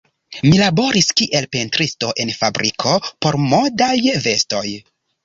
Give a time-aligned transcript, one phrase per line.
[0.43, 2.95] Mi laboris kiel pentristo en fabriko
[3.27, 3.91] por modaj
[4.25, 4.65] vestoj.